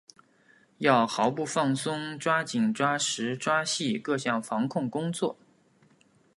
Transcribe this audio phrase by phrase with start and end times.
[0.79, 5.37] 要毫不放松抓紧抓实抓细各项防控工作